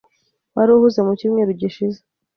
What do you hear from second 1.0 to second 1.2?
mu